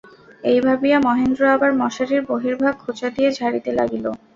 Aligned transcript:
এই 0.43 0.59
ভাবিয়া 0.65 0.97
মহেন্দ্র 0.99 1.41
আবার 1.55 1.71
মশারির 1.81 2.21
বহির্ভাগ 2.29 2.73
কোঁচা 2.83 3.07
দিয়া 3.15 3.29
ঝাড়িতে 3.31 3.69
লাগিল। 3.79 4.05